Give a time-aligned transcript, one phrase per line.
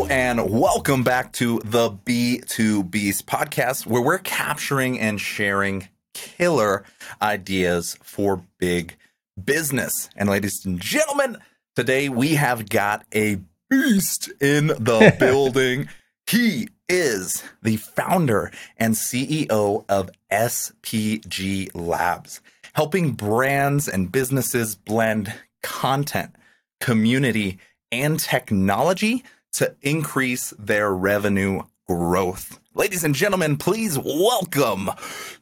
[0.00, 6.84] Hello and welcome back to the B2B Beast podcast, where we're capturing and sharing killer
[7.20, 8.96] ideas for big
[9.44, 10.08] business.
[10.16, 11.36] And ladies and gentlemen,
[11.76, 15.90] today we have got a beast in the building.
[16.26, 22.40] He is the founder and CEO of SPG Labs,
[22.72, 26.34] helping brands and businesses blend content,
[26.80, 27.58] community,
[27.92, 32.60] and technology to increase their revenue growth.
[32.74, 34.90] Ladies and gentlemen, please welcome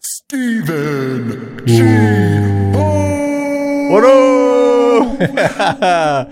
[0.00, 1.82] Stephen G.
[3.90, 6.30] What up?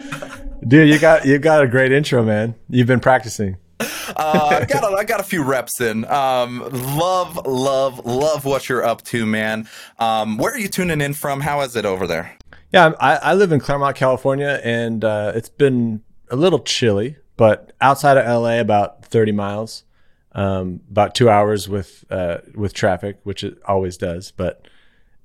[0.68, 2.54] Dude, you got you got a great intro, man.
[2.68, 3.56] You've been practicing.
[3.80, 6.04] uh, I got a, I got a few reps in.
[6.06, 6.60] Um,
[6.96, 9.68] love, love, love what you're up to, man.
[9.98, 11.40] Um, where are you tuning in from?
[11.42, 12.34] How is it over there?
[12.72, 17.72] Yeah, I, I live in Claremont, California, and uh, it's been a little chilly, but
[17.80, 19.84] outside of LA, about 30 miles,
[20.32, 24.30] um, about two hours with uh, with traffic, which it always does.
[24.30, 24.66] But,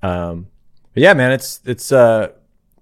[0.02, 0.48] um,
[0.94, 2.30] but yeah, man, it's it's uh,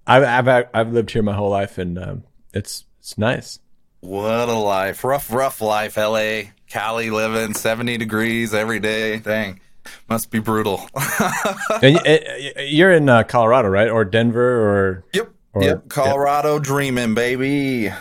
[0.05, 3.59] I've, I've I've lived here my whole life, and um, it's it's nice.
[4.01, 5.97] What a life, rough, rough life.
[5.97, 9.19] LA, Cali, living 70 degrees every day.
[9.19, 9.59] Dang.
[10.07, 10.87] Must be brutal.
[11.81, 11.99] and
[12.69, 13.89] you're in uh, Colorado, right?
[13.89, 15.89] Or Denver, or yep, or, yep.
[15.89, 16.63] Colorado, yep.
[16.63, 17.91] dreaming, baby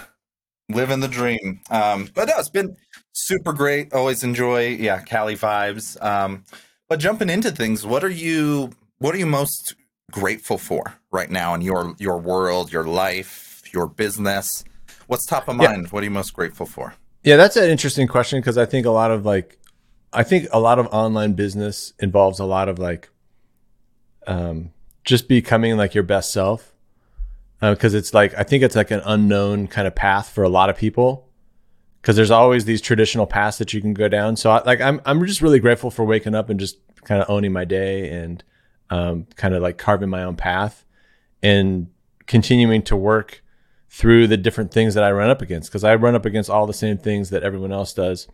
[0.69, 1.61] living the dream.
[1.70, 2.77] Um, but no, it's been
[3.12, 3.92] super great.
[3.92, 6.02] Always enjoy, yeah, Cali vibes.
[6.05, 6.44] Um,
[6.88, 9.75] but jumping into things, what are you what are you most
[10.10, 14.64] grateful for right now in your your world, your life, your business?
[15.06, 15.84] What's top of mind?
[15.84, 15.88] Yeah.
[15.91, 16.94] What are you most grateful for?
[17.25, 19.58] Yeah, that's an interesting question because I think a lot of like
[20.12, 23.08] I think a lot of online business involves a lot of like
[24.27, 24.70] um
[25.05, 26.72] just becoming like your best self
[27.60, 30.48] because uh, it's like I think it's like an unknown kind of path for a
[30.48, 31.28] lot of people
[32.00, 34.36] because there's always these traditional paths that you can go down.
[34.36, 37.28] So I, like I'm I'm just really grateful for waking up and just kind of
[37.28, 38.42] owning my day and
[38.91, 40.84] um, kind of like carving my own path
[41.42, 41.88] and
[42.26, 43.42] continuing to work
[43.91, 46.66] through the different things that I run up against because I run up against all
[46.66, 48.28] the same things that everyone else does.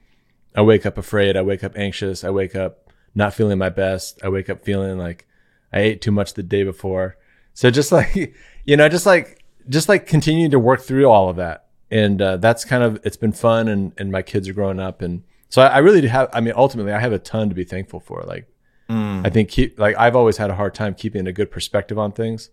[0.54, 1.36] I wake up afraid.
[1.36, 2.24] I wake up anxious.
[2.24, 4.20] I wake up not feeling my best.
[4.22, 5.26] I wake up feeling like
[5.72, 7.16] I ate too much the day before.
[7.54, 8.34] So just like
[8.64, 12.36] you know, just like just like continuing to work through all of that, and uh,
[12.36, 15.62] that's kind of it's been fun, and and my kids are growing up, and so
[15.62, 16.28] I, I really do have.
[16.32, 18.22] I mean, ultimately, I have a ton to be thankful for.
[18.26, 18.46] Like,
[18.90, 19.26] mm.
[19.26, 22.12] I think keep like I've always had a hard time keeping a good perspective on
[22.12, 22.50] things.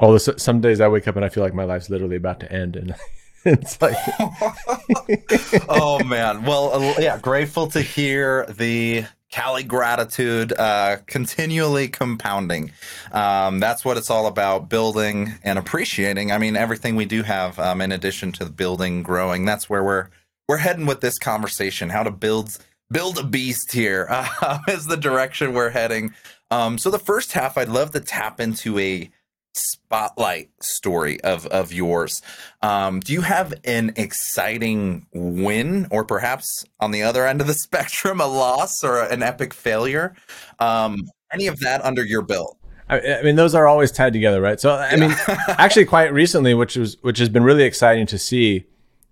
[0.00, 2.52] Although some days I wake up and I feel like my life's literally about to
[2.52, 2.94] end, and
[3.44, 3.96] it's like,
[5.68, 6.44] oh man.
[6.44, 12.70] Well, uh, yeah, grateful to hear the Cali gratitude, uh, continually compounding.
[13.10, 16.30] Um, that's what it's all about building and appreciating.
[16.30, 20.08] I mean, everything we do have, um, in addition to building, growing, that's where we're,
[20.48, 22.56] we're heading with this conversation, how to build,
[22.92, 26.14] build a beast here uh, is the direction we're heading.
[26.52, 29.10] Um, so the first half, I'd love to tap into a,
[29.56, 32.22] spotlight story of of yours.
[32.62, 37.54] Um, do you have an exciting win, or perhaps on the other end of the
[37.66, 40.14] spectrum, a loss or an epic failure?
[40.58, 42.58] Um, any of that under your belt?
[42.88, 44.60] I, I mean, those are always tied together, right?
[44.60, 45.14] So, I mean,
[45.48, 48.66] actually, quite recently, which was which has been really exciting to see,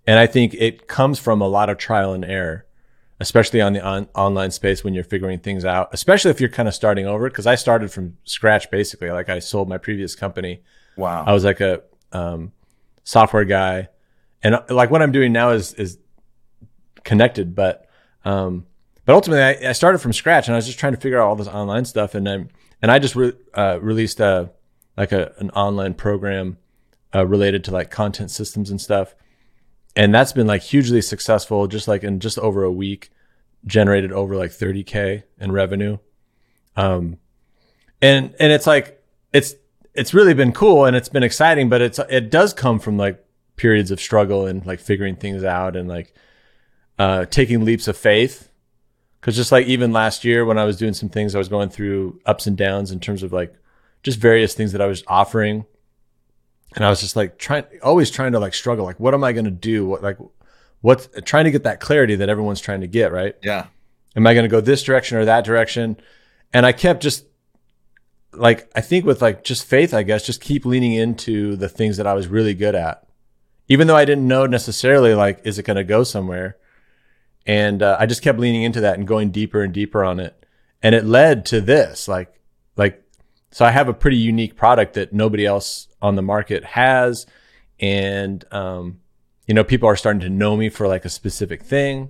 [0.05, 2.65] and I think it comes from a lot of trial and error
[3.23, 6.67] especially on the on- online space when you're figuring things out, especially if you're kind
[6.67, 7.29] of starting over.
[7.29, 9.09] Cause I started from scratch basically.
[9.11, 10.61] Like I sold my previous company.
[10.97, 11.23] Wow.
[11.25, 12.51] I was like a um,
[13.05, 13.87] software guy.
[14.43, 15.99] And like what I'm doing now is, is
[17.05, 17.87] connected, but,
[18.25, 18.65] um,
[19.05, 21.27] but ultimately I, I, started from scratch and I was just trying to figure out
[21.29, 22.15] all this online stuff.
[22.15, 22.51] And then,
[22.81, 24.51] and I just re- uh, released a,
[24.97, 26.57] like a, an online program,
[27.15, 29.15] uh, related to like content systems and stuff
[29.95, 33.11] and that's been like hugely successful just like in just over a week
[33.65, 35.97] generated over like 30k in revenue.
[36.75, 37.17] Um
[38.01, 39.01] and and it's like
[39.31, 39.55] it's
[39.93, 43.23] it's really been cool and it's been exciting but it's it does come from like
[43.55, 46.13] periods of struggle and like figuring things out and like
[46.99, 48.49] uh taking leaps of faith.
[49.21, 51.69] Because just like even last year when i was doing some things i was going
[51.69, 53.55] through ups and downs in terms of like
[54.01, 55.65] just various things that i was offering
[56.75, 59.33] and I was just like trying, always trying to like struggle, like what am I
[59.33, 59.85] going to do?
[59.85, 60.17] What like
[60.81, 63.35] what's trying to get that clarity that everyone's trying to get, right?
[63.41, 63.67] Yeah.
[64.15, 65.97] Am I going to go this direction or that direction?
[66.53, 67.25] And I kept just
[68.31, 71.97] like I think with like just faith, I guess, just keep leaning into the things
[71.97, 73.07] that I was really good at,
[73.67, 76.57] even though I didn't know necessarily like is it going to go somewhere.
[77.45, 80.45] And uh, I just kept leaning into that and going deeper and deeper on it,
[80.81, 82.39] and it led to this, like
[82.77, 83.02] like
[83.53, 87.25] so I have a pretty unique product that nobody else on the market has,
[87.79, 88.99] and um,
[89.47, 92.09] you know, people are starting to know me for like a specific thing.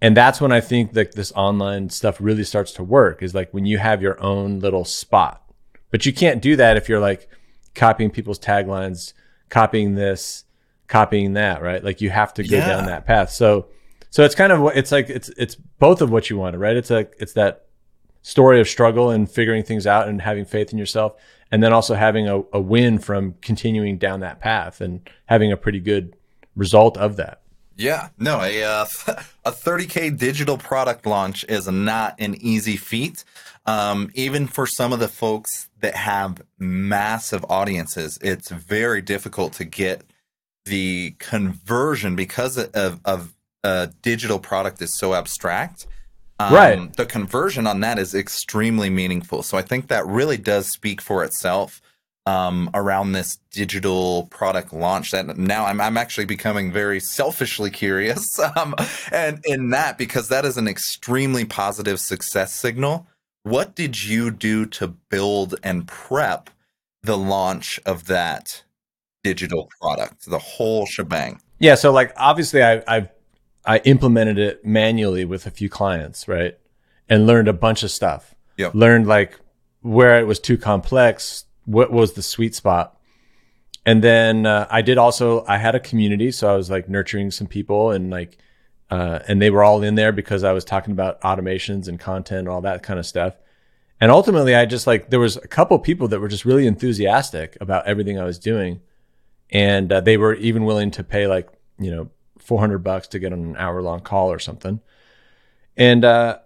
[0.00, 3.52] And that's when I think that this online stuff really starts to work is like
[3.52, 5.42] when you have your own little spot.
[5.90, 7.28] But you can't do that if you're like
[7.74, 9.12] copying people's taglines,
[9.48, 10.44] copying this,
[10.86, 11.82] copying that, right?
[11.82, 12.68] Like you have to go Yeah.
[12.68, 13.30] down that path.
[13.30, 13.66] So
[14.10, 16.76] so it's kind of it's like it's it's both of what you wanted, right?
[16.76, 17.66] It's like it's that
[18.28, 21.14] story of struggle and figuring things out and having faith in yourself
[21.50, 25.56] and then also having a, a win from continuing down that path and having a
[25.56, 26.14] pretty good
[26.54, 27.40] result of that.
[27.74, 28.86] Yeah, no, a uh,
[29.46, 33.24] a 30k digital product launch is not an easy feat.
[33.64, 39.64] Um, even for some of the folks that have massive audiences, it's very difficult to
[39.64, 40.02] get
[40.66, 43.34] the conversion because of, of
[43.64, 45.86] a digital product is so abstract.
[46.38, 46.92] Um, Right.
[46.96, 49.42] The conversion on that is extremely meaningful.
[49.42, 51.80] So I think that really does speak for itself
[52.28, 55.12] um, around this digital product launch.
[55.12, 58.74] That now I'm, I'm actually becoming very selfishly curious, um,
[59.10, 63.06] and in that because that is an extremely positive success signal.
[63.44, 66.50] What did you do to build and prep
[67.02, 68.62] the launch of that
[69.24, 71.40] digital product, the whole shebang?
[71.58, 73.08] Yeah, so like obviously I I've
[73.64, 76.58] I implemented it manually with a few clients, right?
[77.08, 78.34] And learned a bunch of stuff.
[78.56, 78.74] Yep.
[78.74, 79.38] Learned like
[79.82, 82.98] where it was too complex, what was the sweet spot.
[83.86, 87.30] And then uh, I did also I had a community, so I was like nurturing
[87.30, 88.38] some people and like
[88.90, 92.40] uh, and they were all in there because I was talking about automations and content
[92.40, 93.34] and all that kind of stuff.
[94.00, 97.56] And ultimately, I just like there was a couple people that were just really enthusiastic
[97.60, 98.80] about everything I was doing,
[99.50, 102.10] and uh, they were even willing to pay like you know
[102.48, 104.80] 400 bucks to get on an hour long call or something.
[105.76, 106.38] And uh,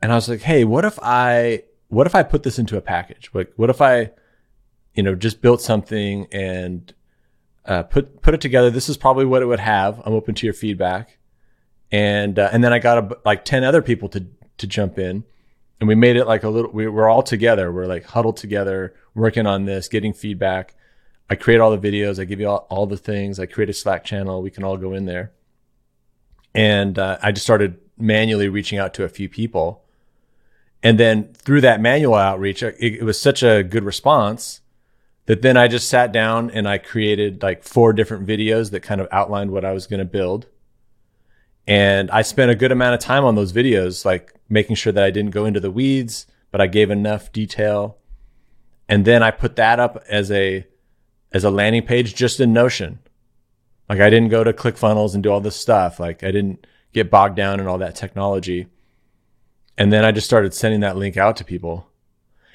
[0.00, 2.80] and I was like, hey, what if I what if I put this into a
[2.80, 3.30] package?
[3.34, 4.12] Like, what if I
[4.94, 6.94] you know just built something and
[7.66, 8.70] uh, put put it together?
[8.70, 10.00] This is probably what it would have.
[10.06, 11.18] I'm open to your feedback
[11.90, 14.26] and uh, and then I got a, like ten other people to
[14.58, 15.24] to jump in,
[15.80, 16.70] and we made it like a little.
[16.70, 17.72] We were all together.
[17.72, 20.74] We're like huddled together, working on this, getting feedback.
[21.30, 22.18] I create all the videos.
[22.18, 23.38] I give you all, all the things.
[23.38, 24.42] I create a Slack channel.
[24.42, 25.32] We can all go in there,
[26.58, 29.84] and uh, I just started manually reaching out to a few people,
[30.82, 34.60] and then through that manual outreach, it, it was such a good response
[35.26, 39.00] that then I just sat down and I created like four different videos that kind
[39.00, 40.46] of outlined what I was going to build
[41.68, 45.04] and I spent a good amount of time on those videos, like making sure that
[45.04, 47.98] I didn't go into the weeds, but I gave enough detail.
[48.88, 50.66] And then I put that up as a
[51.30, 53.00] as a landing page just in Notion.
[53.88, 55.98] Like I didn't go to ClickFunnels and do all this stuff.
[55.98, 58.66] Like I didn't get bogged down in all that technology.
[59.76, 61.88] And then I just started sending that link out to people.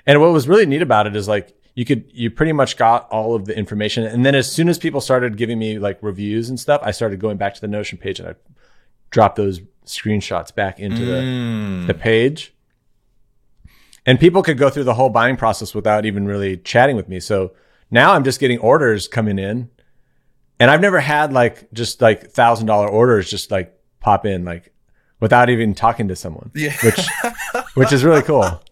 [0.05, 3.07] And what was really neat about it is like you could you pretty much got
[3.09, 4.03] all of the information.
[4.03, 7.19] And then as soon as people started giving me like reviews and stuff, I started
[7.19, 8.35] going back to the Notion page and I
[9.09, 11.87] dropped those screenshots back into Mm.
[11.87, 12.53] the, the page.
[14.05, 17.19] And people could go through the whole buying process without even really chatting with me.
[17.19, 17.53] So
[17.89, 19.69] now I'm just getting orders coming in.
[20.63, 24.71] And I've never had like just like thousand dollar orders just like pop in like
[25.19, 26.51] without even talking to someone.
[26.55, 26.73] Yeah.
[26.81, 27.05] Which
[27.73, 28.63] which is really cool.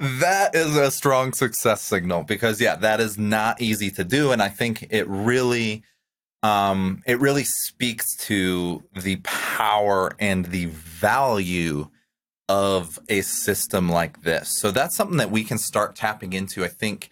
[0.00, 4.42] that is a strong success signal because yeah that is not easy to do and
[4.42, 5.82] i think it really
[6.42, 11.88] um it really speaks to the power and the value
[12.50, 16.68] of a system like this so that's something that we can start tapping into i
[16.68, 17.08] think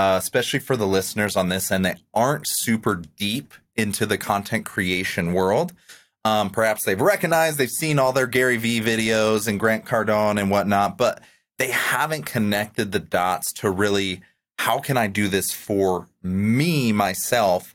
[0.00, 4.64] uh, especially for the listeners on this end that aren't super deep into the content
[4.64, 5.72] creation world
[6.24, 10.50] um, perhaps they've recognized they've seen all their gary vee videos and grant cardone and
[10.50, 11.22] whatnot but
[11.58, 14.22] they haven't connected the dots to really
[14.60, 17.74] how can I do this for me, myself,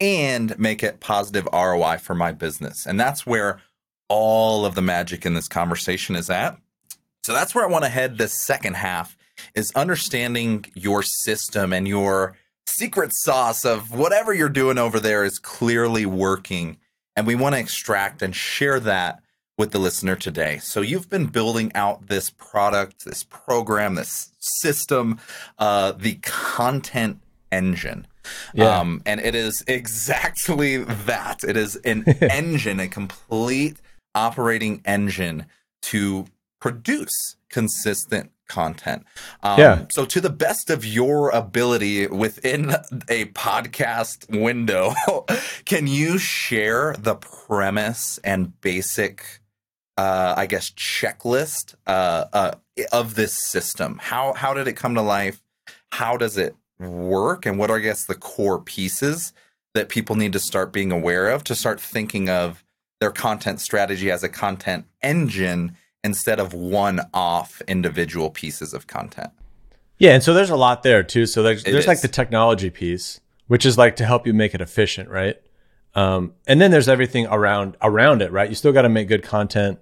[0.00, 2.86] and make it positive ROI for my business.
[2.86, 3.60] And that's where
[4.08, 6.58] all of the magic in this conversation is at.
[7.22, 9.16] So that's where I want to head the second half
[9.54, 12.36] is understanding your system and your
[12.66, 16.76] secret sauce of whatever you're doing over there is clearly working.
[17.16, 19.20] And we want to extract and share that
[19.56, 20.58] with the listener today.
[20.58, 25.20] So you've been building out this product, this program, this system,
[25.58, 27.20] uh, the content
[27.52, 28.06] engine.
[28.52, 28.78] Yeah.
[28.78, 31.44] Um, and it is exactly that.
[31.44, 33.76] It is an engine, a complete
[34.14, 35.46] operating engine
[35.82, 36.26] to
[36.60, 39.04] produce consistent content.
[39.42, 39.86] Um, Yeah.
[39.90, 42.70] So, to the best of your ability within
[43.08, 44.94] a podcast window,
[45.64, 49.40] can you share the premise and basic,
[49.96, 52.52] uh, I guess, checklist uh, uh,
[52.92, 53.98] of this system?
[54.02, 55.40] How how did it come to life?
[55.92, 57.46] How does it work?
[57.46, 59.32] And what are, I guess, the core pieces
[59.74, 62.64] that people need to start being aware of to start thinking of
[63.00, 69.30] their content strategy as a content engine instead of one off individual pieces of content.
[69.98, 71.26] Yeah, and so there's a lot there too.
[71.26, 74.60] So there's, there's like the technology piece, which is like to help you make it
[74.60, 75.36] efficient, right?
[75.94, 78.48] Um, and then there's everything around around it, right?
[78.48, 79.78] You still got to make good content.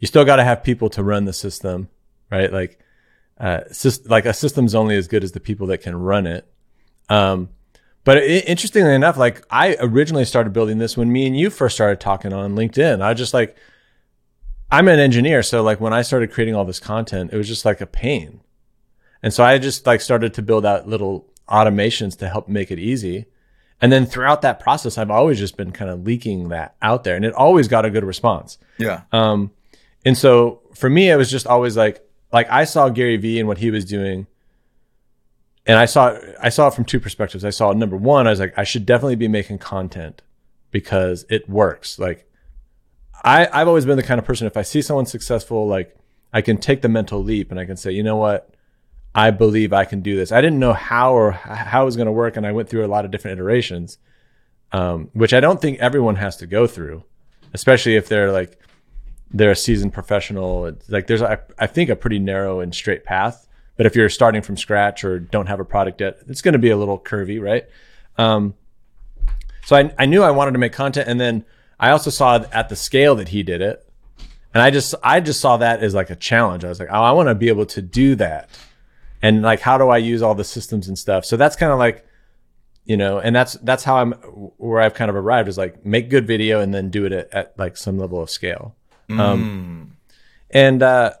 [0.00, 1.88] You still got to have people to run the system,
[2.30, 2.52] right?
[2.52, 2.80] Like,
[3.38, 6.50] uh, syst- like a system's only as good as the people that can run it.
[7.08, 7.50] Um,
[8.04, 11.76] but i interestingly enough, like I originally started building this when me and you first
[11.76, 13.00] started talking on LinkedIn.
[13.00, 13.56] I just like,
[14.72, 17.66] I'm an engineer, so like when I started creating all this content, it was just
[17.66, 18.40] like a pain.
[19.22, 22.78] And so I just like started to build out little automations to help make it
[22.78, 23.26] easy.
[23.82, 27.16] And then throughout that process, I've always just been kind of leaking that out there
[27.16, 28.56] and it always got a good response.
[28.78, 29.02] Yeah.
[29.12, 29.50] Um,
[30.06, 32.02] and so for me, it was just always like,
[32.32, 34.26] like I saw Gary Vee and what he was doing.
[35.66, 37.44] And I saw, I saw it from two perspectives.
[37.44, 40.22] I saw number one, I was like, I should definitely be making content
[40.70, 41.98] because it works.
[41.98, 42.26] Like
[43.22, 45.96] I, I've always been the kind of person, if I see someone successful, like
[46.32, 48.52] I can take the mental leap and I can say, you know what?
[49.14, 50.32] I believe I can do this.
[50.32, 52.84] I didn't know how or how it was going to work, and I went through
[52.84, 53.98] a lot of different iterations,
[54.72, 57.04] um, which I don't think everyone has to go through,
[57.52, 58.58] especially if they're like
[59.30, 60.66] they're a seasoned professional.
[60.66, 63.46] It's like there's, I, I think, a pretty narrow and straight path.
[63.76, 66.58] But if you're starting from scratch or don't have a product yet, it's going to
[66.58, 67.64] be a little curvy, right?
[68.18, 68.54] Um,
[69.64, 71.44] so I, I knew I wanted to make content, and then
[71.82, 73.84] I also saw at the scale that he did it,
[74.54, 76.64] and I just I just saw that as like a challenge.
[76.64, 78.48] I was like, oh, I want to be able to do that.
[79.20, 81.24] And like how do i use all the systems and stuff?
[81.24, 82.06] So that's kind of like
[82.84, 84.10] you know and that's that's how i'm
[84.58, 87.32] where i've kind of arrived is like make good video and then do it at,
[87.32, 88.76] at like some level of scale.
[89.08, 89.96] Um
[90.50, 91.12] and uh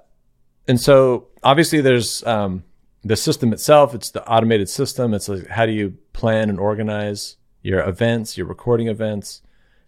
[0.68, 2.64] and so obviously there's um
[3.04, 5.12] the system itself it's the automated system.
[5.12, 9.42] It's like how do you plan and organize your events your recording events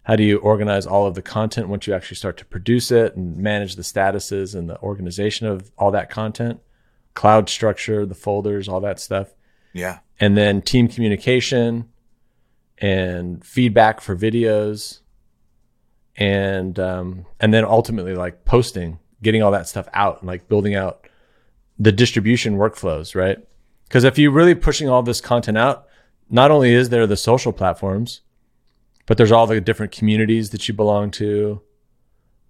[0.05, 3.17] how do you organize all of the content once you actually start to produce it
[3.17, 6.61] and manage the statuses and the organization of all that content
[7.15, 9.33] cloud structure, the folders, all that stuff.
[9.73, 10.01] Yeah.
[10.21, 11.89] And then team communication
[12.79, 15.01] and feedback for videos.
[16.17, 20.75] And um, and then ultimately like posting, getting all that stuff out and like building
[20.75, 21.09] out
[21.79, 23.39] the distribution workflows, right?
[23.85, 25.87] Because if you're really pushing all this content out,
[26.31, 28.21] not only is there the social platforms,
[29.07, 31.61] but there's all the different communities that you belong to,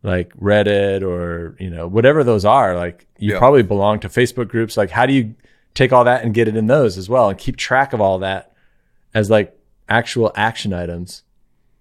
[0.02, 2.76] like Reddit or you know whatever those are.
[2.76, 3.38] Like you Yeah.
[3.38, 4.76] probably belong to Facebook groups.
[4.76, 5.34] Like how do you
[5.75, 8.18] take all that and get it in those as well and keep track of all
[8.20, 8.52] that
[9.12, 9.58] as like
[9.88, 11.23] actual action items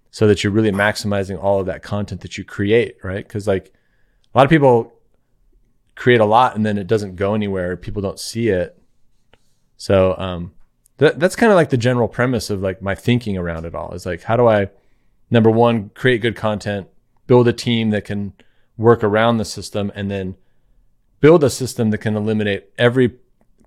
[0.10, 3.28] so that you're really maximizing all of that content that you create, right?
[3.28, 3.72] Because like
[4.34, 4.94] a lot of people
[5.96, 7.78] create a lot and then it doesn't go anywhere.
[7.78, 8.78] People don't see it.
[9.78, 10.54] So um,
[10.98, 13.94] that that's kind of like the general premise of like my thinking around it all
[13.94, 14.70] is like how do I
[15.30, 16.88] number one create good content,
[17.28, 18.34] build a team that can
[18.78, 20.36] work around the system, and then
[21.20, 23.16] build a system that can eliminate every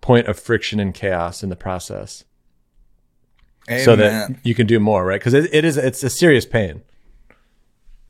[0.00, 2.24] point of friction and chaos in the process
[3.82, 5.20] so that you can do more, right?
[5.20, 6.82] Because it, it is it's a serious pain.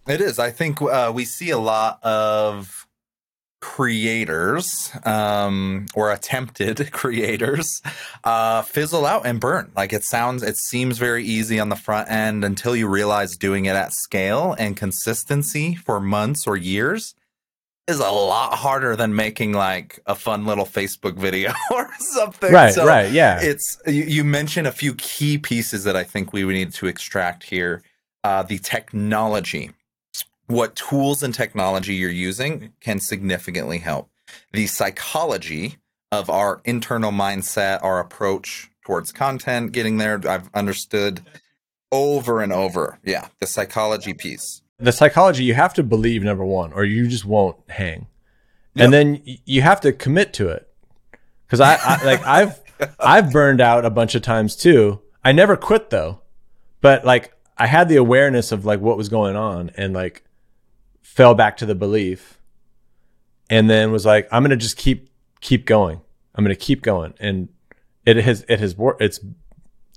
[0.06, 0.38] It is.
[0.38, 2.85] I think uh, we see a lot of
[3.60, 7.82] creators um, or attempted creators
[8.24, 9.72] uh, fizzle out and burn.
[9.74, 13.64] Like it sounds, it seems very easy on the front end until you realize doing
[13.64, 17.14] it at scale and consistency for months or years
[17.86, 22.52] is a lot harder than making like a fun little Facebook video or something.
[22.52, 23.40] Right, So right, yeah.
[23.40, 26.86] It's you, you mentioned a few key pieces that I think we would need to
[26.86, 27.82] extract here.
[28.24, 29.70] Uh, the technology,
[30.46, 34.10] what tools and technology you're using can significantly help.
[34.52, 35.76] The psychology
[36.12, 40.20] of our internal mindset, our approach towards content, getting there.
[40.28, 41.20] I've understood
[41.92, 42.98] over and over.
[43.04, 44.62] Yeah, the psychology piece.
[44.78, 48.06] the psychology you have to believe number one or you just won't hang
[48.74, 48.84] Yep.
[48.84, 50.68] and then you have to commit to it
[51.46, 52.60] because I, I like i've
[53.00, 56.20] i've burned out a bunch of times too i never quit though
[56.82, 60.24] but like i had the awareness of like what was going on and like
[61.16, 62.38] fell back to the belief
[63.48, 65.08] and then was like i'm gonna just keep
[65.40, 66.00] keep going
[66.34, 67.48] i'm gonna keep going and
[68.04, 69.20] it has it has it's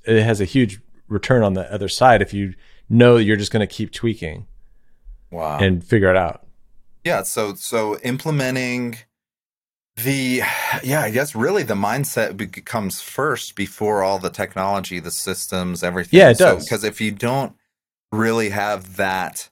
[0.06, 2.54] it has a huge return on the other side if you
[2.90, 4.46] know you're just gonna keep tweaking
[5.32, 5.60] Wow.
[5.60, 6.48] and figure it out.
[7.04, 8.98] yeah so so implementing
[9.98, 10.42] the
[10.84, 16.18] yeah i guess really the mindset becomes first before all the technology the systems everything
[16.18, 16.64] Yeah, it does.
[16.64, 17.54] because if you don't
[18.12, 19.50] really have that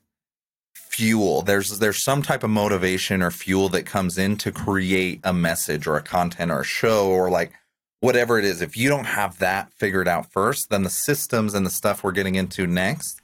[0.97, 5.31] fuel there's there's some type of motivation or fuel that comes in to create a
[5.31, 7.53] message or a content or a show or like
[7.99, 11.65] whatever it is, if you don't have that figured out first, then the systems and
[11.65, 13.21] the stuff we're getting into next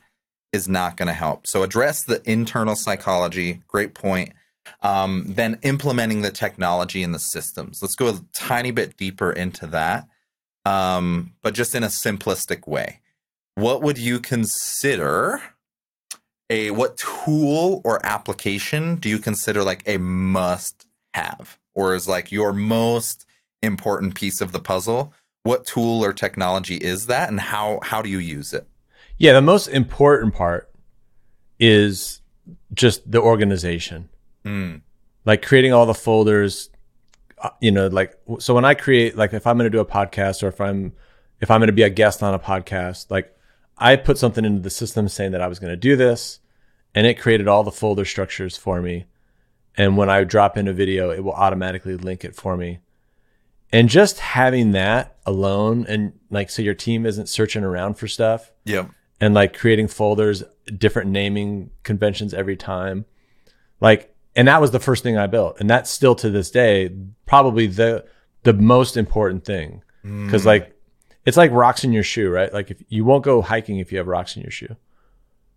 [0.51, 1.47] is not going to help.
[1.47, 3.61] So address the internal psychology.
[3.67, 4.33] Great point.
[4.81, 7.81] Um, then implementing the technology and the systems.
[7.81, 10.07] Let's go a tiny bit deeper into that,
[10.65, 12.99] um, but just in a simplistic way.
[13.55, 15.41] What would you consider
[16.49, 22.31] a what tool or application do you consider like a must have, or is like
[22.31, 23.25] your most
[23.61, 25.13] important piece of the puzzle?
[25.43, 28.67] What tool or technology is that, and how how do you use it?
[29.17, 30.69] Yeah, the most important part
[31.59, 32.21] is
[32.73, 34.09] just the organization.
[34.45, 34.81] Mm.
[35.25, 36.69] Like creating all the folders,
[37.41, 39.85] uh, you know, like so when I create like if I'm going to do a
[39.85, 40.93] podcast or if I'm
[41.39, 43.35] if I'm going to be a guest on a podcast, like
[43.77, 46.39] I put something into the system saying that I was going to do this
[46.93, 49.05] and it created all the folder structures for me.
[49.75, 52.79] And when I drop in a video, it will automatically link it for me.
[53.71, 58.51] And just having that alone and like so your team isn't searching around for stuff.
[58.65, 58.91] Yep
[59.23, 60.43] and like creating folders,
[60.77, 63.05] different naming conventions every time.
[63.79, 65.61] Like, and that was the first thing I built.
[65.61, 66.93] And that's still to this day,
[67.25, 68.03] probably the,
[68.43, 69.81] the most important thing.
[70.03, 70.29] Mm.
[70.29, 70.75] Cause like,
[71.25, 72.53] it's like rocks in your shoe, right?
[72.53, 74.75] Like if you won't go hiking if you have rocks in your shoe.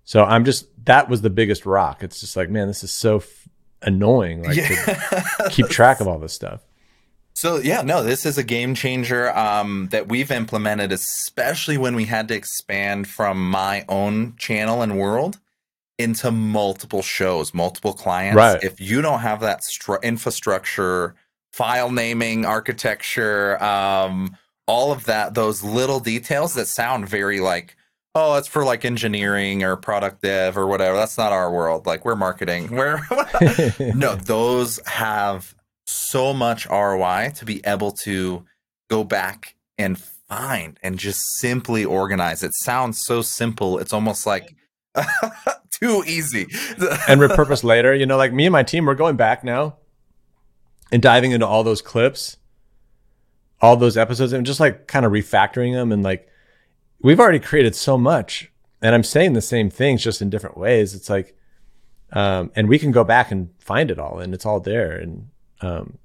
[0.05, 2.03] So I'm just, that was the biggest rock.
[2.03, 3.49] It's just like, man, this is so f-
[3.83, 4.45] annoying.
[4.45, 4.69] Like yeah.
[4.69, 6.63] to keep track of all this stuff.
[7.35, 12.05] So yeah, no, this is a game changer um, that we've implemented, especially when we
[12.05, 15.39] had to expand from my own channel and world
[15.99, 18.37] into multiple shows, multiple clients.
[18.37, 18.63] Right.
[18.63, 21.15] If you don't have that stru- infrastructure,
[21.53, 27.77] file naming, architecture, um, all of that, those little details that sound very like,
[28.15, 30.97] oh, it's for like engineering or product dev or whatever.
[30.97, 31.87] That's not our world.
[31.87, 32.71] Like we're marketing.
[32.77, 33.01] We're
[33.95, 35.55] no, those have
[35.87, 38.45] so much ROI to be able to
[38.89, 42.43] go back and find and just simply organize.
[42.43, 43.79] It sounds so simple.
[43.79, 44.55] It's almost like
[45.71, 46.47] too easy.
[47.09, 47.95] and repurpose later.
[47.95, 49.77] You know, like me and my team, we're going back now
[50.91, 52.37] and diving into all those clips,
[53.61, 55.93] all those episodes, and just like kind of refactoring them.
[55.93, 56.29] And like,
[57.01, 58.51] we've already created so much.
[58.83, 60.95] And I'm saying the same things just in different ways.
[60.95, 61.37] It's like,
[62.13, 64.93] um, and we can go back and find it all and it's all there.
[64.93, 65.29] And
[65.61, 65.99] um,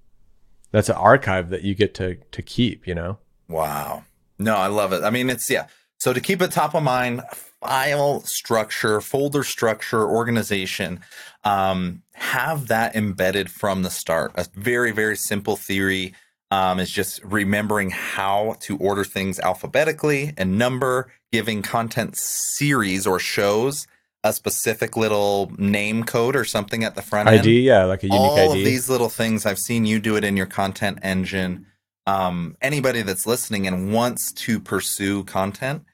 [0.72, 2.88] that's an archive that you get to to keep.
[2.88, 3.18] You know.
[3.48, 4.04] Wow.
[4.40, 5.04] No, I love it.
[5.04, 5.68] I mean, it's yeah.
[6.00, 7.22] So to keep it top of mind,
[7.62, 11.02] file structure, folder structure, organization,
[11.44, 14.32] um, have that embedded from the start.
[14.36, 16.14] A very very simple theory.
[16.52, 23.20] Um, is just remembering how to order things alphabetically and number, giving content series or
[23.20, 23.88] shows
[24.24, 27.66] a specific little name code or something at the front ID, end.
[27.66, 28.60] yeah, like a unique All ID.
[28.60, 31.66] of these little things, I've seen you do it in your content engine.
[32.06, 35.86] Um, anybody that's listening and wants to pursue content,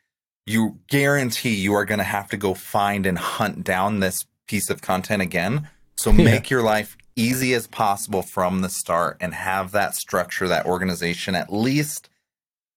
[0.46, 4.70] you guarantee you are going to have to go find and hunt down this piece
[4.70, 5.70] of content again.
[5.96, 6.56] So make yeah.
[6.56, 11.52] your life easy as possible from the start and have that structure, that organization, at
[11.52, 12.10] least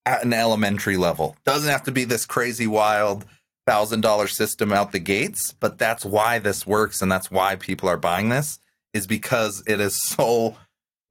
[0.05, 1.35] at an elementary level.
[1.45, 3.25] Doesn't have to be this crazy wild
[3.67, 7.87] thousand dollar system out the gates, but that's why this works and that's why people
[7.87, 8.59] are buying this
[8.93, 10.57] is because it is so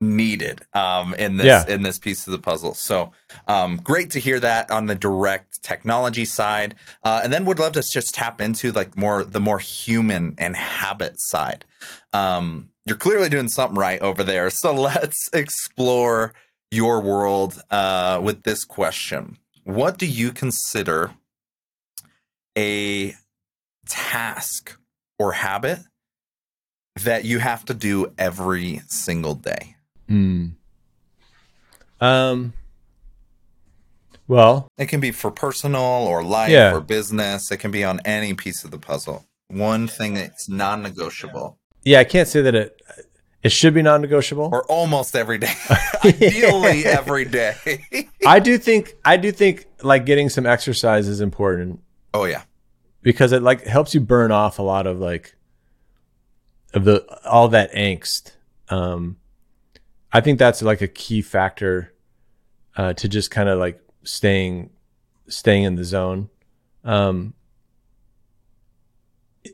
[0.01, 1.65] needed um, in this yeah.
[1.69, 2.75] in this piece of the puzzle.
[2.75, 3.13] So
[3.47, 7.73] um, great to hear that on the direct technology side, uh, and then would love
[7.75, 11.65] to just tap into like more the more human and habit side.
[12.13, 14.51] Um, you're clearly doing something right over there.
[14.51, 16.33] So let's explore
[16.71, 19.39] your world uh, with this question.
[19.65, 21.13] What do you consider
[22.57, 23.15] a
[23.87, 24.79] task
[25.19, 25.81] or habit
[27.03, 29.77] that you have to do every single day?
[30.09, 30.53] Mm.
[32.01, 32.53] Um.
[34.27, 36.73] Well, it can be for personal or life yeah.
[36.73, 37.51] or business.
[37.51, 39.27] It can be on any piece of the puzzle.
[39.49, 41.59] One thing that's non-negotiable.
[41.85, 42.81] Yeah, I can't say that it
[43.43, 45.53] it should be non-negotiable or almost every day.
[46.05, 48.07] Ideally, every day.
[48.27, 51.81] I do think I do think like getting some exercise is important.
[52.13, 52.43] Oh yeah.
[53.03, 55.35] Because it like helps you burn off a lot of like
[56.75, 58.33] of the all that angst.
[58.69, 59.17] Um
[60.13, 61.95] I think that's like a key factor
[62.77, 64.69] uh to just kind of like staying
[65.29, 66.29] staying in the zone.
[66.85, 67.33] Um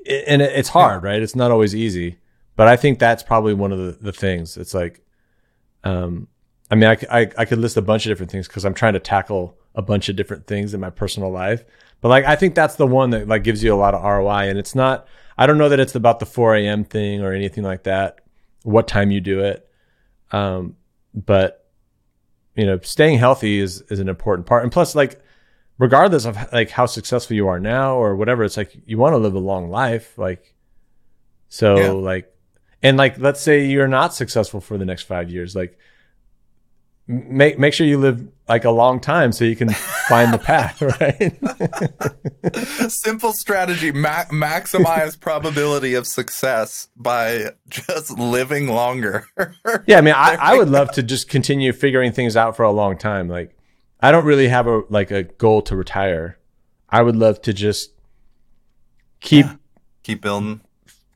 [0.09, 1.23] and it's hard, right?
[1.23, 2.19] It's not always easy,
[2.57, 4.57] but I think that's probably one of the, the things.
[4.57, 5.01] It's like,
[5.85, 6.29] um,
[6.71, 8.95] I mean, I, I, I could list a bunch of different things because I'm trying
[8.95, 11.65] to tackle a bunch of different things in my personal life.
[12.01, 14.49] But like, I think that's the one that like gives you a lot of ROI.
[14.49, 15.07] And it's not,
[15.39, 16.85] I don't know that it's about the 4 a.m.
[16.85, 18.21] thing or anything like that,
[18.63, 19.69] what time you do it.
[20.33, 20.77] Um,
[21.15, 21.67] but
[22.57, 24.63] you know, staying healthy is is an important part.
[24.63, 25.21] And plus, like,
[25.79, 29.19] regardless of like how successful you are now or whatever, it's like you want to
[29.19, 30.17] live a long life.
[30.19, 30.55] Like,
[31.49, 31.91] so Yeah.
[31.91, 32.33] like,
[32.83, 35.79] and like, let's say you're not successful for the next five years, like.
[37.09, 39.69] Make make sure you live like a long time so you can
[40.09, 41.39] find the path, right?
[42.91, 49.25] Simple strategy: ma- maximize probability of success by just living longer.
[49.87, 52.73] Yeah, I mean, I, I would love to just continue figuring things out for a
[52.73, 53.29] long time.
[53.29, 53.56] Like,
[54.01, 56.39] I don't really have a like a goal to retire.
[56.91, 57.93] I would love to just
[59.21, 59.47] keep
[60.03, 60.61] Keep building.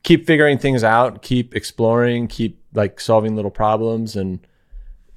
[0.03, 4.45] keep figuring things out, keep exploring, keep like solving little problems, and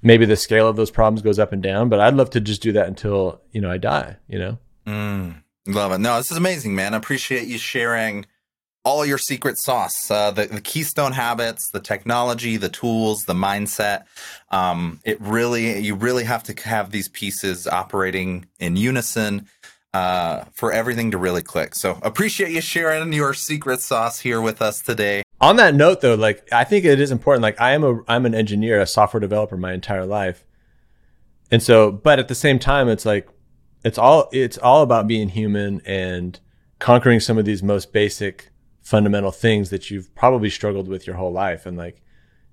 [0.02, 1.88] maybe the scale of those problems goes up and down.
[1.88, 4.16] But I'd love to just do that until you know I die.
[4.28, 4.58] You know.
[4.86, 5.98] Mm, love it.
[5.98, 6.94] No, this is amazing, man.
[6.94, 8.26] I appreciate you sharing
[8.84, 14.04] all your secret sauce, uh, the, the keystone habits, the technology, the tools, the mindset.
[14.50, 19.48] Um, it really, you really have to have these pieces operating in unison
[19.94, 21.74] uh, for everything to really click.
[21.74, 25.22] So appreciate you sharing your secret sauce here with us today.
[25.40, 27.42] On that note, though, like I think it is important.
[27.42, 30.44] Like I am a I'm an engineer, a software developer my entire life,
[31.50, 33.28] and so, but at the same time, it's like
[33.84, 36.40] it's all it's all about being human and
[36.78, 38.50] conquering some of these most basic
[38.84, 42.00] fundamental things that you've probably struggled with your whole life, and like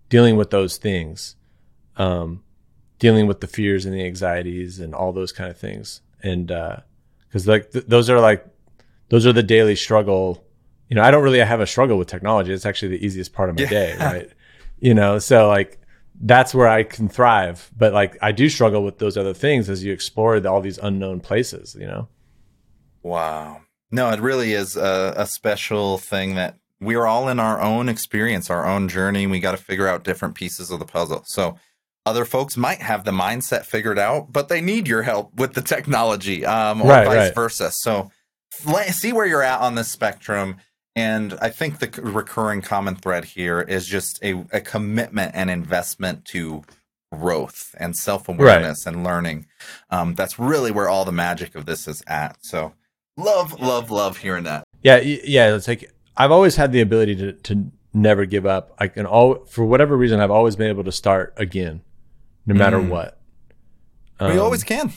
[0.10, 1.36] dealing with those things,
[1.98, 2.44] um,
[2.98, 6.48] dealing with the fears and the anxieties and all those kind of things, and
[7.28, 8.44] because like th- those are like
[9.10, 10.44] those are the daily struggle
[10.91, 12.52] you know, I don't really have a struggle with technology.
[12.52, 13.70] It's actually the easiest part of my Yeah.
[13.70, 14.30] day, right?
[14.82, 15.80] You know, so like
[16.20, 17.72] that's where I can thrive.
[17.78, 20.78] But like I do struggle with those other things as you explore the, all these
[20.80, 22.10] unknown places, you know?
[23.04, 23.62] Wow.
[23.91, 28.49] No, it really is a, a special thing that we're all in our own experience,
[28.49, 29.27] our own journey.
[29.27, 31.23] We got to figure out different pieces of the puzzle.
[31.25, 31.58] So,
[32.04, 35.62] other folks might have the mindset figured out, but they need your help with the
[35.62, 37.36] technology, um, or Right, vice right.
[37.36, 37.69] versa.
[37.71, 38.10] So,
[38.89, 40.58] see where you're at on this spectrum.
[40.95, 46.25] And I think the recurring common thread here is just a, a commitment and investment
[46.25, 46.63] to
[47.13, 49.45] growth and self awareness and learning.
[49.89, 52.38] Um, that's really where all the magic of this is at.
[52.41, 52.73] So,
[53.23, 54.63] love, love, love hearing that.
[54.84, 54.97] Yeah.
[54.99, 55.55] Yeah.
[55.55, 58.73] It's like I've always had the ability to, to never give up.
[58.79, 61.81] I can all, for whatever reason, I've always been able to start again,
[62.45, 62.89] no matter Mm.
[62.89, 63.19] what.
[64.19, 64.91] we Um, always can.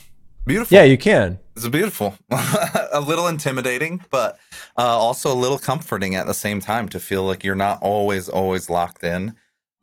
[0.45, 0.75] Beautiful.
[0.77, 1.39] Yeah, you can.
[1.55, 2.15] It's beautiful.
[2.29, 4.37] a little intimidating, but
[4.77, 8.29] uh, also a little comforting at the same time to feel like you're not always,
[8.29, 9.35] always locked in.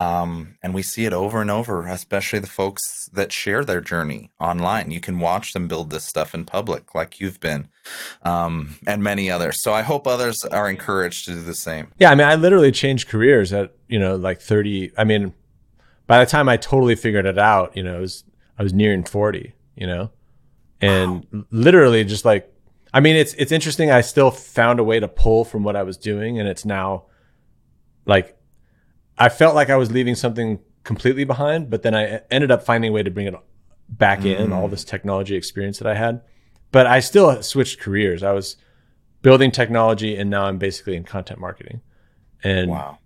[0.03, 4.31] Um, and we see it over and over, especially the folks that share their journey
[4.39, 4.91] online.
[4.91, 7.69] You can watch them build this stuff in public, like you've been,
[8.23, 9.61] um, and many others.
[9.61, 11.87] So I hope others are encouraged to do the same.
[11.99, 14.91] Yeah, I mean, I literally changed careers at you know like thirty.
[14.97, 15.33] I mean,
[16.05, 18.25] by the time I totally figured it out, you know, it was
[18.59, 19.53] I was nearing forty.
[19.75, 20.11] You know,
[20.81, 22.51] and literally just like,
[22.93, 23.89] I mean, it's it's interesting.
[23.89, 27.05] I still found a way to pull from what I was doing, and it's now
[28.05, 28.37] like
[29.17, 32.89] I felt like I was leaving something completely behind, but then I ended up finding
[32.89, 33.35] a way to bring it
[33.89, 36.21] back in all this technology experience that I had.
[36.71, 38.23] But I still switched careers.
[38.23, 38.57] I was
[39.21, 41.81] building technology, and now I'm basically in content marketing.
[42.43, 42.97] And Wow.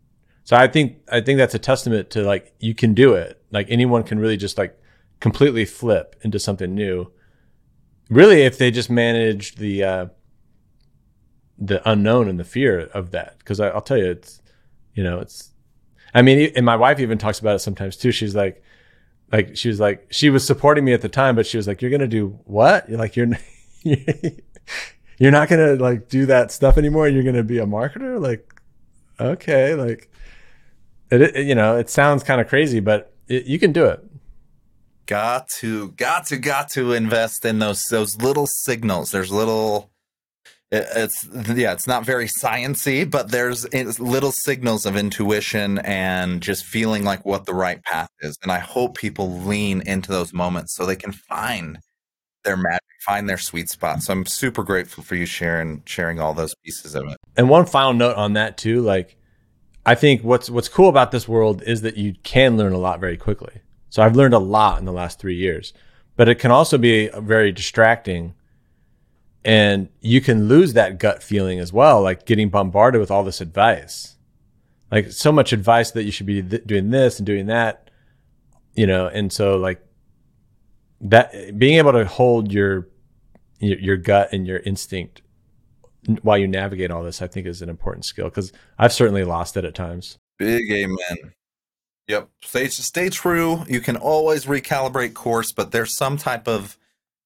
[0.45, 3.41] so I think I think that's a testament to like you can do it.
[3.51, 4.79] Like anyone can really just like
[5.19, 7.11] completely flip into something new.
[8.09, 10.05] Really, if they just manage the uh,
[11.57, 14.41] the unknown and the fear of that, because I'll tell you, it's
[14.93, 15.51] you know, it's.
[16.17, 18.11] I mean, and my wife even talks about it sometimes too.
[18.11, 18.63] She's like,
[19.31, 21.81] like she was like she was supporting me at the time, but she was like,
[21.81, 22.89] "You're gonna do what?
[22.89, 23.27] You're like you're."
[25.19, 27.07] You're not gonna like do that stuff anymore.
[27.07, 28.53] You're gonna be a marketer, like
[29.19, 30.11] okay, like
[31.09, 33.99] it, it- you know, it sounds kind of crazy, but it, you can do it.
[35.07, 39.96] got to got to got to invest in those those little signals there's little it-
[40.71, 47.05] it's yeah it's not very sciency but there's little signals of intuition and just feeling
[47.05, 48.37] like what the right path is.
[48.43, 51.79] And i hope people lean into those moments so they can find
[52.43, 54.03] their magic find their sweet spot.
[54.03, 57.17] So i'm super grateful for you sharing sharing all those pieces of it.
[57.37, 59.15] And one final note on that too, like
[59.85, 62.99] I think what's what's cool about this world is that you can learn a lot
[62.99, 63.61] very quickly.
[63.89, 65.73] So I've learned a lot in the last three years,
[66.17, 68.33] but it can also be very distracting,
[69.47, 73.39] and you can lose that gut feeling as well, like getting bombarded with all this
[73.39, 74.17] advice,
[74.91, 77.89] like so much advice that you should be th- doing this and doing that,
[78.75, 79.81] you know, and so like
[80.99, 82.89] that being able to hold your
[83.59, 85.21] your, your gut and your instinct
[86.23, 89.55] while you navigate all this, I think is an important skill because I've certainly lost
[89.55, 90.17] it at times.
[90.37, 91.33] big amen
[92.07, 92.29] Yep.
[92.41, 93.63] Stay stay true.
[93.67, 96.77] You can always recalibrate course, but there's some type of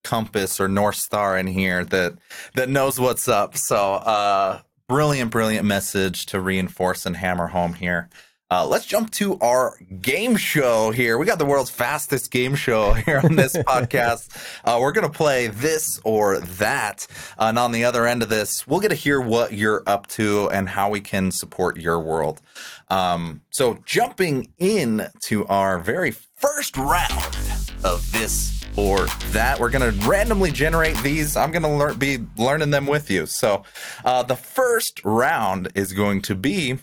[0.03, 2.13] compass or north star in here that
[2.55, 3.57] that knows what's up.
[3.57, 8.09] So, uh brilliant brilliant message to reinforce and hammer home here.
[8.51, 11.17] Uh, let's jump to our game show here.
[11.17, 14.27] We got the world's fastest game show here on this podcast.
[14.65, 17.07] Uh, we're going to play this or that.
[17.39, 20.49] and on the other end of this, we'll get to hear what you're up to
[20.49, 22.41] and how we can support your world.
[22.89, 27.37] Um, so, jumping in to our very first round
[27.85, 31.35] of this or that, we're going to randomly generate these.
[31.35, 33.25] I'm going to learn, be learning them with you.
[33.25, 33.63] So,
[34.05, 36.77] uh, the first round is going to be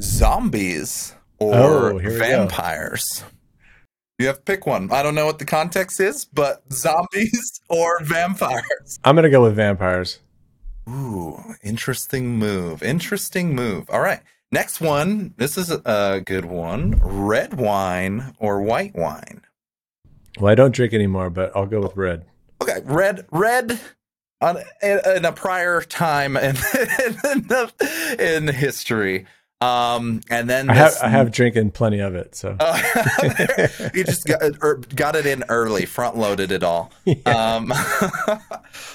[0.00, 1.54] zombies or
[1.92, 2.24] Oh, here we go.
[2.24, 3.24] vampires.
[4.18, 4.92] You have to pick one.
[4.92, 8.98] I don't know what the context is, but zombies or vampires.
[9.04, 10.20] I'm gonna go with vampires.
[10.88, 12.82] Ooh, interesting move.
[12.82, 13.88] Interesting move.
[13.90, 14.20] All right.
[14.52, 15.34] Next one.
[15.36, 17.00] This is a good one.
[17.02, 19.40] Red wine or white wine?
[20.38, 22.24] Well, I don't drink anymore, but I'll go with red.
[22.62, 23.80] Okay, red, red.
[24.40, 26.56] On in, in a prior time in in,
[27.48, 29.26] the, in history,
[29.60, 34.26] um, and then I have I have drinking plenty of it, so Uh, you just
[34.26, 36.92] got, er, got it in early, front loaded it all.
[37.24, 37.72] Um,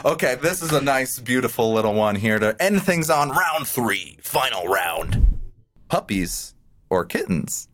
[0.06, 4.17] okay, this is a nice, beautiful little one here to end things on round three,
[4.21, 5.39] final round.
[5.88, 6.54] Puppies
[6.89, 7.69] or kittens?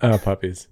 [0.00, 0.68] oh puppies.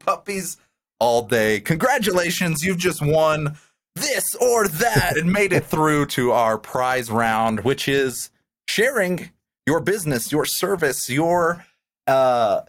[0.00, 0.58] Puppies
[1.02, 1.58] all day.
[1.58, 3.56] Congratulations, you've just won
[3.96, 8.30] this or that and made it through to our prize round, which is
[8.68, 9.32] sharing
[9.66, 11.66] your business, your service, your
[12.06, 12.60] uh,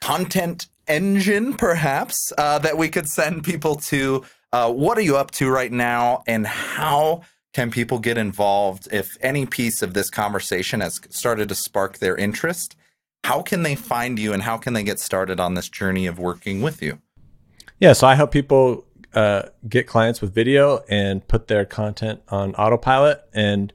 [0.00, 4.24] content engine, perhaps, uh, that we could send people to.
[4.50, 7.20] Uh, what are you up to right now, and how
[7.52, 12.16] can people get involved if any piece of this conversation has started to spark their
[12.16, 12.76] interest?
[13.24, 16.18] How can they find you, and how can they get started on this journey of
[16.18, 17.02] working with you?
[17.78, 22.54] Yeah, so I help people uh, get clients with video and put their content on
[22.54, 23.22] autopilot.
[23.32, 23.72] And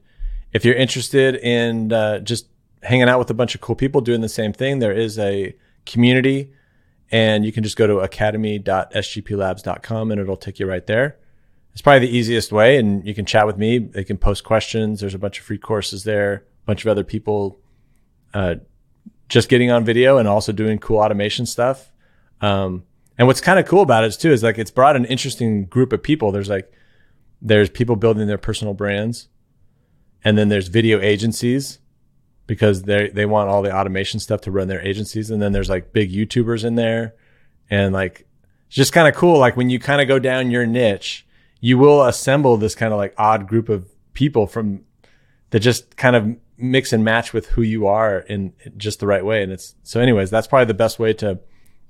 [0.52, 2.46] if you're interested in uh, just
[2.82, 5.54] hanging out with a bunch of cool people doing the same thing, there is a
[5.86, 6.52] community,
[7.10, 11.18] and you can just go to academy.sgplabs.com and it'll take you right there.
[11.72, 13.78] It's probably the easiest way, and you can chat with me.
[13.78, 15.00] They can post questions.
[15.00, 17.58] There's a bunch of free courses there, a bunch of other people
[18.34, 18.56] uh,
[19.28, 21.90] just getting on video and also doing cool automation stuff.
[22.40, 22.84] Um,
[23.22, 25.92] and what's kind of cool about it too is like it's brought an interesting group
[25.92, 26.32] of people.
[26.32, 26.72] There's like
[27.40, 29.28] there's people building their personal brands,
[30.24, 31.78] and then there's video agencies
[32.48, 35.70] because they they want all the automation stuff to run their agencies, and then there's
[35.70, 37.14] like big YouTubers in there,
[37.70, 38.26] and like
[38.66, 39.38] it's just kind of cool.
[39.38, 41.24] Like when you kind of go down your niche,
[41.60, 44.80] you will assemble this kind of like odd group of people from
[45.50, 49.24] that just kind of mix and match with who you are in just the right
[49.24, 49.44] way.
[49.44, 51.38] And it's so, anyways, that's probably the best way to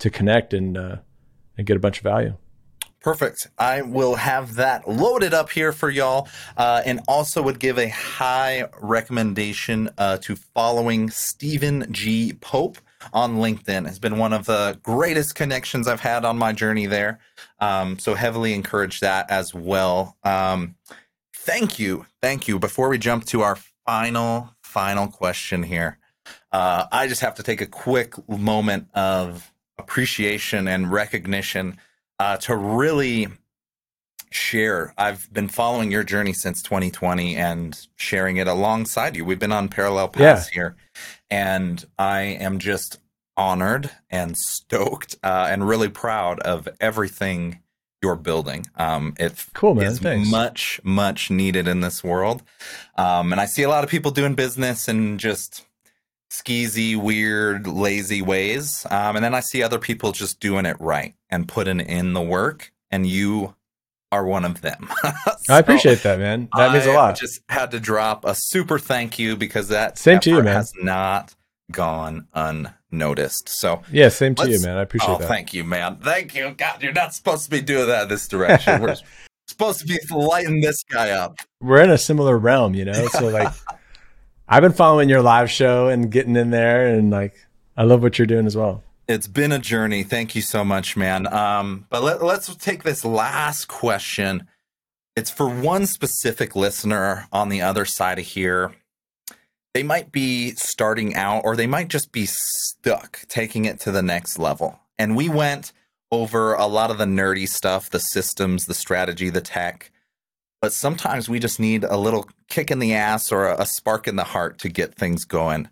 [0.01, 0.97] to connect and uh,
[1.57, 2.37] and get a bunch of value.
[3.03, 3.49] Perfect.
[3.59, 7.89] I will have that loaded up here for y'all, uh, and also would give a
[7.89, 12.33] high recommendation uh, to following Stephen G.
[12.35, 12.79] Pope
[13.13, 13.87] on LinkedIn.
[13.87, 17.19] Has been one of the greatest connections I've had on my journey there.
[17.59, 20.17] Um, so heavily encourage that as well.
[20.23, 20.77] Um,
[21.35, 22.61] thank you, thank you.
[22.61, 25.99] Before we jump to our final final question here,
[26.53, 31.79] uh, I just have to take a quick moment of appreciation and recognition
[32.19, 33.29] uh, to really
[34.31, 34.95] share.
[34.97, 39.25] I've been following your journey since 2020 and sharing it alongside you.
[39.25, 40.77] We've been on parallel paths here,
[41.31, 42.99] and I am just
[43.37, 47.61] honored and stoked uh, and really proud of everything
[48.03, 48.67] you're building.
[48.77, 49.87] Um, it Cool, man.
[49.87, 50.29] is Thanks.
[50.31, 52.43] much, much needed in this world.
[52.97, 55.65] Um, and I see a lot of people doing business and just
[56.33, 58.87] skeezy, weird, lazy ways.
[58.91, 62.23] Um, and then I see other people just doing it right and putting in the
[62.23, 62.73] work.
[62.91, 63.55] And you
[64.11, 64.89] are one of them.
[65.49, 66.49] I appreciate that, man.
[66.57, 67.17] That means a I lot.
[67.17, 70.55] Just had to drop a super thank you because that Same to you, man.
[70.55, 71.35] has not
[71.71, 73.49] gone unnoticed.
[73.49, 74.77] So yeah, same to you, man.
[74.77, 75.29] I appreciate oh, that.
[75.29, 75.97] thank you, man.
[75.97, 76.55] Thank you.
[76.57, 78.83] God, you're not supposed to be doing that this direction.
[78.83, 78.97] We're
[79.47, 81.37] supposed to be lighting this guy up.
[81.61, 83.07] We're in a similar realm, you know.
[83.09, 83.53] So like,
[84.53, 87.35] I've been following your live show and getting in there, and like,
[87.75, 88.85] I love what you're doing as well.
[89.09, 90.03] It's been a journey.
[90.03, 91.27] Thank you so much, man.
[91.33, 94.47] Um, but let, let's take this last question.
[95.17, 98.75] It's for one specific listener on the other side of here.
[99.73, 104.03] They might be starting out, or they might just be stuck taking it to the
[104.03, 104.81] next level.
[104.99, 105.73] And we went
[106.11, 109.91] over a lot of the nerdy stuff, the systems, the strategy, the tech.
[110.63, 114.15] But sometimes we just need a little kick in the ass or a, spark in
[114.15, 115.69] the heart to get things going.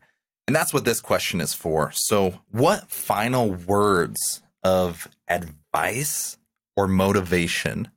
[0.49, 1.93] And that's what this question is for.
[1.93, 6.39] So, what final words of advice
[6.77, 7.89] or motivation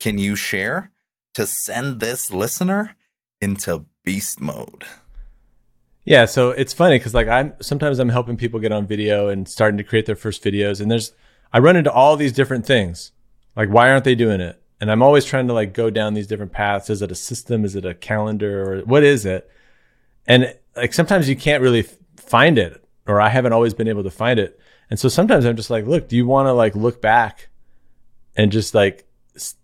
[0.00, 0.90] can you share
[1.34, 2.96] to send this listener
[3.40, 4.84] into beast mode?
[6.04, 9.48] Yeah, so it's funny because like I'm sometimes I'm helping people get on video and
[9.48, 11.12] starting to create their first videos, and there's
[11.52, 13.12] I run into all these different things.
[13.54, 14.61] Like, why aren't they doing it?
[14.82, 16.90] And I'm always trying to like go down these different paths.
[16.90, 17.64] Is it a system?
[17.64, 18.64] Is it a calendar?
[18.64, 19.48] Or what is it?
[20.26, 21.84] And like sometimes you can't really
[22.16, 24.58] find it, or I haven't always been able to find it.
[24.90, 27.48] And so sometimes I'm just like, look, do you want to like look back
[28.34, 29.06] and just like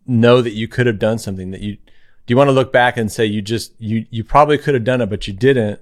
[0.07, 2.97] know that you could have done something that you do you want to look back
[2.97, 5.81] and say you just you you probably could have done it but you didn't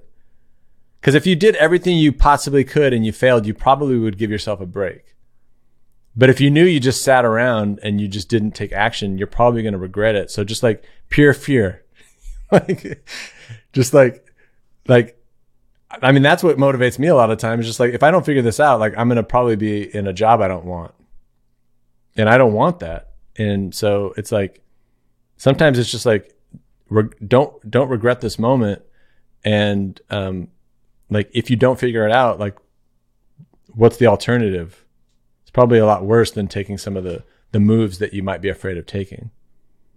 [0.99, 4.31] because if you did everything you possibly could and you failed you probably would give
[4.31, 5.15] yourself a break
[6.17, 9.27] but if you knew you just sat around and you just didn't take action you're
[9.27, 11.85] probably going to regret it so just like pure fear
[12.51, 13.05] like
[13.73, 14.25] just like
[14.87, 15.17] like
[15.89, 17.65] I mean, that's what motivates me a lot of times.
[17.65, 20.07] Just like if I don't figure this out, like I'm going to probably be in
[20.07, 20.93] a job I don't want.
[22.15, 23.11] And I don't want that.
[23.37, 24.61] And so it's like
[25.37, 26.35] sometimes it's just like
[26.89, 28.81] re- don't don't regret this moment
[29.45, 30.47] and um
[31.09, 32.57] like if you don't figure it out, like
[33.67, 34.83] what's the alternative?
[35.57, 38.49] Probably a lot worse than taking some of the the moves that you might be
[38.49, 39.31] afraid of taking.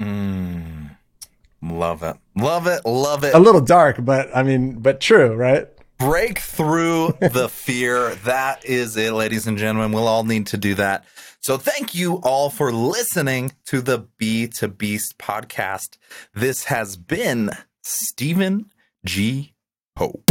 [0.00, 0.96] Mm,
[1.60, 2.16] love it.
[2.34, 2.86] Love it.
[2.86, 3.34] Love it.
[3.34, 5.68] A little dark, but I mean, but true, right?
[6.00, 8.14] break through the fear.
[8.24, 9.92] That is it, ladies and gentlemen.
[9.92, 11.04] We'll all need to do that.
[11.40, 15.98] So thank you all for listening to the B2Beast podcast.
[16.34, 17.50] This has been
[17.82, 18.70] Stephen
[19.04, 19.54] G.
[19.94, 20.24] Pope.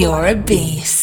[0.00, 0.99] You're a beast.